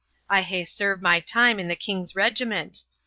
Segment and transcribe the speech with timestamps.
[0.31, 2.81] I hae served my time in a king's regiment.